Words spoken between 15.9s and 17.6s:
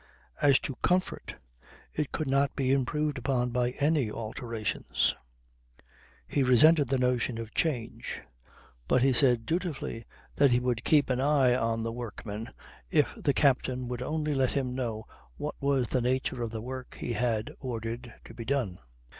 nature of the work he had